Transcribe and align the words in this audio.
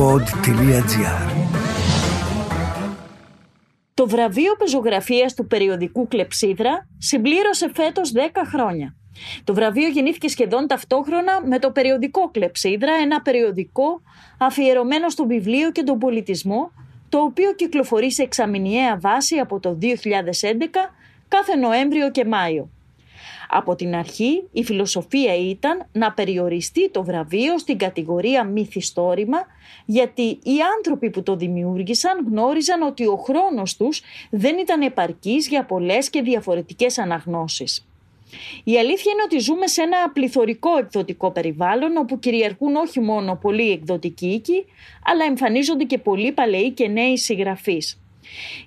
pod.gr 0.00 1.30
Το 3.94 4.08
βραβείο 4.08 4.54
πεζογραφίας 4.58 5.34
του 5.34 5.46
περιοδικού 5.46 6.08
Κλεψίδρα 6.08 6.88
συμπλήρωσε 6.98 7.70
φέτος 7.74 8.12
10 8.14 8.18
χρόνια. 8.52 8.94
Το 9.44 9.54
βραβείο 9.54 9.88
γεννήθηκε 9.88 10.28
σχεδόν 10.28 10.66
ταυτόχρονα 10.66 11.46
με 11.46 11.58
το 11.58 11.70
περιοδικό 11.70 12.30
Κλεψίδρα, 12.30 12.92
ένα 12.92 13.22
περιοδικό 13.22 14.02
αφιερωμένο 14.38 15.08
στο 15.08 15.26
βιβλίο 15.26 15.70
και 15.72 15.82
τον 15.82 15.98
πολιτισμό, 15.98 16.72
το 17.08 17.18
οποίο 17.18 17.52
κυκλοφορεί 17.54 18.12
σε 18.12 18.22
εξαμηνιαία 18.22 18.98
βάση 19.00 19.36
από 19.36 19.60
το 19.60 19.78
2011 19.80 19.86
κάθε 21.28 21.56
Νοέμβριο 21.56 22.10
και 22.10 22.24
Μάιο. 22.24 22.70
Από 23.52 23.74
την 23.74 23.94
αρχή 23.94 24.42
η 24.52 24.64
φιλοσοφία 24.64 25.36
ήταν 25.36 25.86
να 25.92 26.12
περιοριστεί 26.12 26.90
το 26.90 27.04
βραβείο 27.04 27.58
στην 27.58 27.78
κατηγορία 27.78 28.44
μυθιστόρημα 28.44 29.38
γιατί 29.84 30.22
οι 30.22 30.56
άνθρωποι 30.76 31.10
που 31.10 31.22
το 31.22 31.36
δημιούργησαν 31.36 32.26
γνώριζαν 32.30 32.82
ότι 32.82 33.06
ο 33.06 33.16
χρόνος 33.16 33.76
τους 33.76 34.02
δεν 34.30 34.58
ήταν 34.58 34.80
επαρκής 34.80 35.48
για 35.48 35.64
πολλές 35.64 36.10
και 36.10 36.22
διαφορετικές 36.22 36.98
αναγνώσεις. 36.98 37.84
Η 38.64 38.78
αλήθεια 38.78 39.12
είναι 39.12 39.22
ότι 39.24 39.38
ζούμε 39.38 39.66
σε 39.66 39.82
ένα 39.82 40.10
πληθωρικό 40.12 40.76
εκδοτικό 40.78 41.30
περιβάλλον 41.30 41.96
όπου 41.96 42.18
κυριαρχούν 42.18 42.76
όχι 42.76 43.00
μόνο 43.00 43.36
πολλοί 43.36 43.70
εκδοτικοί 43.70 44.26
οίκοι, 44.26 44.64
αλλά 45.04 45.24
εμφανίζονται 45.24 45.84
και 45.84 45.98
πολλοί 45.98 46.32
παλαιοί 46.32 46.70
και 46.70 46.88
νέοι 46.88 47.16
συγγραφείς. 47.16 48.00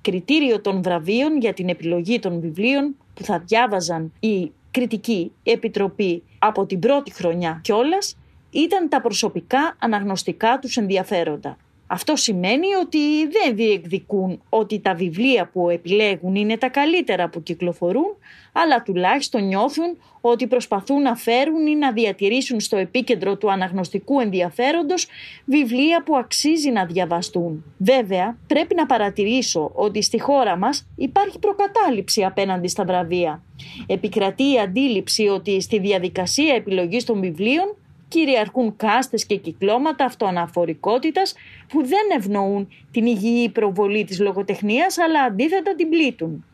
Κριτήριο 0.00 0.60
των 0.60 0.82
βραβείων 0.82 1.40
για 1.40 1.52
την 1.52 1.68
επιλογή 1.68 2.18
των 2.18 2.40
βιβλίων 2.40 2.96
που 3.14 3.24
θα 3.24 3.38
διάβαζαν 3.38 4.12
οι 4.20 4.50
κριτική 4.70 5.32
επιτροπή 5.42 6.22
από 6.38 6.66
την 6.66 6.78
πρώτη 6.78 7.12
χρονιά 7.12 7.60
κιόλας 7.62 8.16
ήταν 8.50 8.88
τα 8.88 9.00
προσωπικά 9.00 9.76
αναγνωστικά 9.78 10.58
τους 10.58 10.76
ενδιαφέροντα. 10.76 11.56
Αυτό 11.90 12.16
σημαίνει 12.16 12.74
ότι 12.82 12.98
δεν 13.26 13.56
διεκδικούν 13.56 14.42
ότι 14.48 14.80
τα 14.80 14.94
βιβλία 14.94 15.50
που 15.52 15.68
επιλέγουν 15.68 16.34
είναι 16.34 16.56
τα 16.56 16.68
καλύτερα 16.68 17.28
που 17.28 17.42
κυκλοφορούν, 17.42 18.16
αλλά 18.52 18.82
τουλάχιστον 18.82 19.46
νιώθουν 19.46 19.96
ότι 20.20 20.46
προσπαθούν 20.46 21.02
να 21.02 21.16
φέρουν 21.16 21.66
ή 21.66 21.76
να 21.76 21.92
διατηρήσουν 21.92 22.60
στο 22.60 22.76
επίκεντρο 22.76 23.36
του 23.36 23.50
αναγνωστικού 23.50 24.20
ενδιαφέροντος 24.20 25.06
βιβλία 25.44 26.02
που 26.02 26.16
αξίζει 26.16 26.70
να 26.70 26.86
διαβαστούν. 26.86 27.64
Βέβαια, 27.78 28.38
πρέπει 28.46 28.74
να 28.74 28.86
παρατηρήσω 28.86 29.70
ότι 29.74 30.02
στη 30.02 30.20
χώρα 30.20 30.56
μας 30.56 30.86
υπάρχει 30.96 31.38
προκατάληψη 31.38 32.24
απέναντι 32.24 32.68
στα 32.68 32.84
βραβεία. 32.84 33.42
Επικρατεί 33.86 34.52
η 34.52 34.58
αντίληψη 34.58 35.28
ότι 35.28 35.60
στη 35.60 35.78
διαδικασία 35.78 36.54
επιλογής 36.54 37.04
των 37.04 37.20
βιβλίων 37.20 37.76
κυριαρχούν 38.08 38.76
κάστες 38.76 39.26
και 39.26 39.36
κυκλώματα 39.36 40.04
αυτοαναφορικότητας 40.04 41.34
που 41.68 41.86
δεν 41.86 42.18
ευνοούν 42.18 42.68
την 42.90 43.06
υγιή 43.06 43.48
προβολή 43.48 44.04
της 44.04 44.20
λογοτεχνίας 44.20 44.98
αλλά 44.98 45.22
αντίθετα 45.22 45.74
την 45.74 45.88
πλήττουν. 45.88 46.44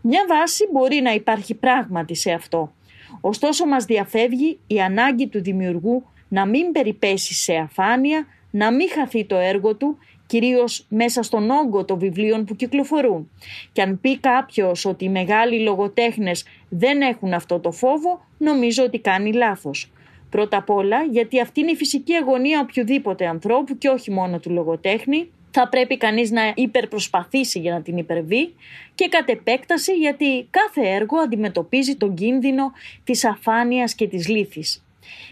Μια 0.00 0.24
βάση 0.28 0.68
μπορεί 0.72 1.00
να 1.00 1.12
υπάρχει 1.12 1.54
πράγματι 1.54 2.14
σε 2.14 2.30
αυτό. 2.30 2.72
Ωστόσο 3.20 3.66
μας 3.66 3.84
διαφεύγει 3.84 4.58
η 4.66 4.80
ανάγκη 4.80 5.26
του 5.26 5.42
δημιουργού 5.42 6.02
να 6.28 6.46
μην 6.46 6.72
περιπέσει 6.72 7.34
σε 7.34 7.54
αφάνεια, 7.54 8.26
να 8.50 8.72
μην 8.72 8.88
χαθεί 8.90 9.24
το 9.24 9.36
έργο 9.36 9.74
του, 9.74 9.98
κυρίως 10.26 10.86
μέσα 10.88 11.22
στον 11.22 11.50
όγκο 11.50 11.84
των 11.84 11.98
βιβλίων 11.98 12.44
που 12.44 12.56
κυκλοφορούν. 12.56 13.30
Και 13.72 13.82
αν 13.82 14.00
πει 14.00 14.18
κάποιος 14.18 14.84
ότι 14.84 15.04
οι 15.04 15.08
μεγάλοι 15.08 15.60
λογοτέχνες 15.60 16.44
δεν 16.68 17.00
έχουν 17.00 17.34
αυτό 17.34 17.58
το 17.58 17.70
φόβο, 17.70 18.24
νομίζω 18.38 18.84
ότι 18.84 18.98
κάνει 18.98 19.32
λάθος. 19.32 19.90
Πρώτα 20.30 20.56
απ' 20.56 20.70
όλα 20.70 21.02
γιατί 21.02 21.40
αυτή 21.40 21.60
είναι 21.60 21.70
η 21.70 21.76
φυσική 21.76 22.14
αγωνία 22.14 22.60
οποιοδήποτε 22.60 23.26
ανθρώπου 23.26 23.78
και 23.78 23.88
όχι 23.88 24.10
μόνο 24.10 24.38
του 24.38 24.50
λογοτέχνη. 24.50 25.30
Θα 25.50 25.68
πρέπει 25.68 25.96
κανείς 25.96 26.30
να 26.30 26.52
υπερπροσπαθήσει 26.54 27.58
για 27.58 27.72
να 27.72 27.82
την 27.82 27.96
υπερβεί 27.96 28.54
και 28.94 29.08
κατ' 29.08 29.28
επέκταση 29.28 29.92
γιατί 29.92 30.46
κάθε 30.50 30.88
έργο 30.88 31.18
αντιμετωπίζει 31.18 31.96
τον 31.96 32.14
κίνδυνο 32.14 32.72
της 33.04 33.24
αφάνειας 33.24 33.94
και 33.94 34.08
της 34.08 34.28
λύθης. 34.28 34.82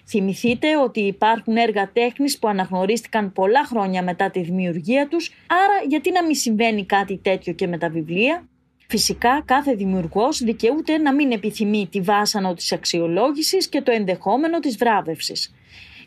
Θυμηθείτε 0.07 0.79
ότι 0.79 1.01
υπάρχουν 1.01 1.57
έργα 1.57 1.91
τέχνης 1.93 2.39
που 2.39 2.49
αναγνωρίστηκαν 2.49 3.33
πολλά 3.33 3.65
χρόνια 3.65 4.03
μετά 4.03 4.31
τη 4.31 4.41
δημιουργία 4.41 5.09
τους, 5.09 5.33
άρα 5.47 5.89
γιατί 5.89 6.13
να 6.13 6.25
μην 6.25 6.35
συμβαίνει 6.35 6.85
κάτι 6.85 7.17
τέτοιο 7.23 7.53
και 7.53 7.67
με 7.67 7.79
τα 7.79 7.89
βιβλία; 7.89 8.49
Φυσικά 8.89 9.43
κάθε 9.45 9.75
δημιουργός 9.75 10.43
δικαιούται 10.43 10.99
να 10.99 11.15
μην 11.15 11.33
επιθυμεί 11.33 11.89
τη 11.91 12.01
βάσανο 12.01 12.55
της 12.55 12.73
αξιολόγησης 12.73 13.69
και 13.69 13.83
το 13.83 13.91
ενδεχόμενο 13.91 14.59
της 14.59 14.77
βράβευσης. 14.77 15.55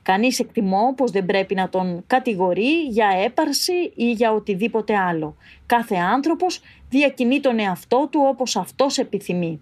Κανείς 0.01 0.39
εκτιμώ 0.39 0.93
πως 0.97 1.11
δεν 1.11 1.25
πρέπει 1.25 1.55
να 1.55 1.69
τον 1.69 2.03
κατηγορεί 2.07 2.81
για 2.89 3.07
έπαρση 3.25 3.91
ή 3.95 4.11
για 4.11 4.31
οτιδήποτε 4.31 4.97
άλλο. 4.97 5.35
Κάθε 5.65 5.95
άνθρωπος 5.95 6.61
διακινεί 6.89 7.39
τον 7.39 7.59
εαυτό 7.59 8.07
του 8.11 8.21
όπως 8.27 8.55
αυτός 8.55 8.97
επιθυμεί. 8.97 9.61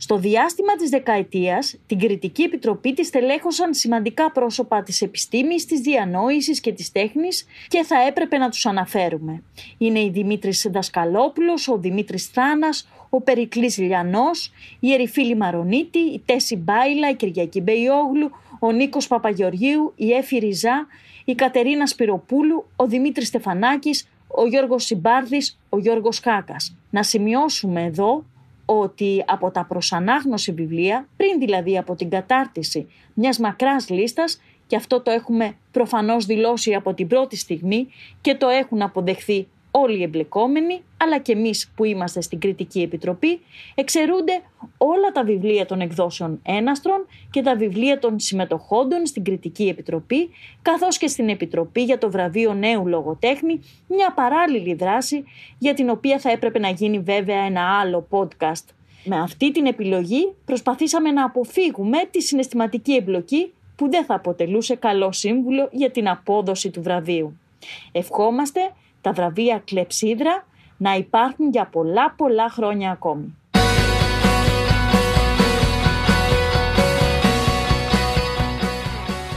Στο 0.00 0.16
διάστημα 0.18 0.76
της 0.76 0.90
δεκαετίας, 0.90 1.76
την 1.86 1.98
Κριτική 1.98 2.42
Επιτροπή 2.42 2.94
της 2.94 3.10
τελέχωσαν 3.10 3.74
σημαντικά 3.74 4.32
πρόσωπα 4.32 4.82
της 4.82 5.02
επιστήμης, 5.02 5.64
της 5.64 5.80
διανόησης 5.80 6.60
και 6.60 6.72
της 6.72 6.92
τέχνης 6.92 7.46
και 7.68 7.82
θα 7.82 7.96
έπρεπε 8.06 8.36
να 8.38 8.48
τους 8.48 8.66
αναφέρουμε. 8.66 9.42
Είναι 9.78 10.00
η 10.00 10.10
Δημήτρης 10.10 10.66
Δασκαλόπουλος, 10.70 11.68
ο 11.68 11.78
Δημήτρης 11.78 12.26
Θάνας, 12.26 12.88
ο 13.10 13.20
Περικλής 13.20 13.78
Λιανός, 13.78 14.52
η 14.80 14.92
Ερυφίλη 14.92 15.36
Μαρονίτη, 15.36 15.98
η 15.98 16.22
Τέση 16.24 16.56
Μπάιλα, 16.56 17.10
η 17.10 17.14
Κυριακή 17.14 17.60
Μπεϊόγλου, 17.60 18.30
ο 18.60 18.72
Νίκος 18.72 19.06
Παπαγεωργίου, 19.06 19.92
η 19.96 20.12
Έφη 20.12 20.38
Ριζά, 20.38 20.86
η 21.24 21.34
Κατερίνα 21.34 21.86
Σπυροπούλου, 21.86 22.66
ο 22.76 22.86
Δημήτρης 22.86 23.28
Στεφανάκης, 23.28 24.08
ο 24.28 24.46
Γιώργος 24.46 24.84
Συμπάρδης, 24.84 25.58
ο 25.68 25.78
Γιώργος 25.78 26.18
Χάκας. 26.20 26.76
Να 26.90 27.02
σημειώσουμε 27.02 27.82
εδώ 27.82 28.24
ότι 28.70 29.24
από 29.26 29.50
τα 29.50 29.64
προσανάγνωση 29.64 30.52
βιβλία, 30.52 31.08
πριν 31.16 31.38
δηλαδή 31.38 31.78
από 31.78 31.94
την 31.94 32.10
κατάρτιση 32.10 32.88
μιας 33.14 33.38
μακράς 33.38 33.88
λίστας, 33.88 34.40
και 34.66 34.76
αυτό 34.76 35.00
το 35.00 35.10
έχουμε 35.10 35.56
προφανώς 35.70 36.26
δηλώσει 36.26 36.74
από 36.74 36.94
την 36.94 37.06
πρώτη 37.06 37.36
στιγμή 37.36 37.88
και 38.20 38.34
το 38.34 38.48
έχουν 38.48 38.82
αποδεχθεί 38.82 39.48
όλοι 39.70 39.98
οι 39.98 40.02
εμπλεκόμενοι, 40.02 40.82
αλλά 40.96 41.18
και 41.18 41.32
εμείς 41.32 41.72
που 41.76 41.84
είμαστε 41.84 42.20
στην 42.20 42.38
Κριτική 42.38 42.80
Επιτροπή, 42.80 43.40
εξαιρούνται 43.74 44.42
όλα 44.76 45.10
τα 45.12 45.24
βιβλία 45.24 45.66
των 45.66 45.80
εκδόσεων 45.80 46.40
έναστρων 46.42 47.06
και 47.30 47.42
τα 47.42 47.56
βιβλία 47.56 47.98
των 47.98 48.18
συμμετοχόντων 48.18 49.06
στην 49.06 49.24
Κριτική 49.24 49.68
Επιτροπή, 49.68 50.30
καθώς 50.62 50.98
και 50.98 51.06
στην 51.06 51.28
Επιτροπή 51.28 51.82
για 51.82 51.98
το 51.98 52.10
βραβείο 52.10 52.54
νέου 52.54 52.86
λογοτέχνη, 52.86 53.60
μια 53.86 54.12
παράλληλη 54.12 54.74
δράση 54.74 55.24
για 55.58 55.74
την 55.74 55.90
οποία 55.90 56.18
θα 56.18 56.30
έπρεπε 56.30 56.58
να 56.58 56.68
γίνει 56.68 56.98
βέβαια 56.98 57.44
ένα 57.44 57.78
άλλο 57.80 58.08
podcast. 58.10 58.64
Με 59.04 59.20
αυτή 59.20 59.52
την 59.52 59.66
επιλογή 59.66 60.34
προσπαθήσαμε 60.44 61.10
να 61.10 61.24
αποφύγουμε 61.24 61.98
τη 62.10 62.22
συναισθηματική 62.22 62.94
εμπλοκή 62.94 63.52
που 63.76 63.90
δεν 63.90 64.04
θα 64.04 64.14
αποτελούσε 64.14 64.74
καλό 64.74 65.12
σύμβουλο 65.12 65.68
για 65.72 65.90
την 65.90 66.08
απόδοση 66.08 66.70
του 66.70 66.82
βραβείου. 66.82 67.38
Ευχόμαστε 67.92 68.60
τα 69.00 69.12
βραβεία 69.12 69.62
κλεψίδρα 69.64 70.46
να 70.76 70.94
υπάρχουν 70.94 71.50
για 71.50 71.66
πολλά 71.66 72.14
πολλά 72.16 72.48
χρόνια 72.50 72.90
ακόμη. 72.90 73.36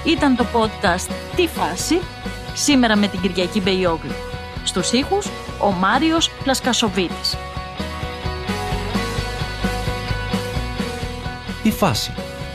Ήταν 0.05 0.35
το 0.35 0.45
podcast 0.53 1.11
«Τι 1.35 1.47
φάση» 1.47 1.99
σήμερα 2.53 2.95
με 2.95 3.07
την 3.07 3.21
Κυριακή 3.21 3.61
Μπεϊόγλου. 3.61 4.11
Στους 4.63 4.91
ήχους 4.91 5.27
ο 5.61 5.71
Μάριος 5.71 6.31
Πλασκασοβίτης. 6.43 7.37
«Τι 11.63 11.71
φάση» 11.71 12.11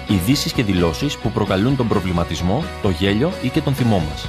Ειδήσεις 0.08 0.52
και 0.52 0.62
δηλώσεις 0.62 1.16
που 1.16 1.30
προκαλούν 1.30 1.76
τον 1.76 1.88
προβληματισμό, 1.88 2.64
το 2.82 2.88
γέλιο 2.88 3.32
ή 3.42 3.48
και 3.48 3.60
τον 3.60 3.74
θυμό 3.74 3.98
μας. 3.98 4.28